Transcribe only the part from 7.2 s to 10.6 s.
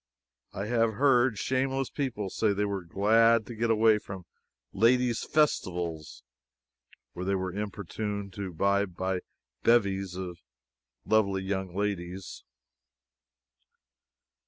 they were importuned to buy by bevies of